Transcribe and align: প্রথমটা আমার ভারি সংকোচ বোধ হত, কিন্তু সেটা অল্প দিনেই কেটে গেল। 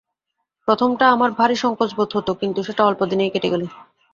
প্রথমটা 0.67 1.05
আমার 1.09 1.29
ভারি 1.31 1.55
সংকোচ 1.55 1.89
বোধ 1.97 2.09
হত, 2.15 2.27
কিন্তু 2.41 2.59
সেটা 2.63 2.81
অল্প 2.85 3.01
দিনেই 3.11 3.31
কেটে 3.33 3.51
গেল। 3.53 3.63